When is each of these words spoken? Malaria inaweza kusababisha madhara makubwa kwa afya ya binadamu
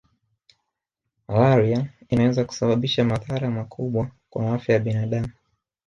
Malaria 1.27 1.87
inaweza 2.09 2.45
kusababisha 2.45 3.03
madhara 3.05 3.51
makubwa 3.51 4.11
kwa 4.29 4.53
afya 4.55 4.73
ya 4.73 4.79
binadamu 4.81 5.29